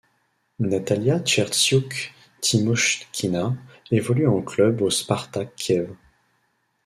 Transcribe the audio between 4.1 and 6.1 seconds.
en club au Spartak Kiev.